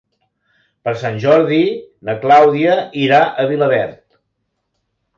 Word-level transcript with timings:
Per 0.87 0.93
Sant 1.01 1.19
Jordi 1.25 1.59
na 2.09 2.17
Clàudia 2.25 2.75
irà 3.05 3.23
a 3.45 3.49
Vilaverd. 3.55 3.99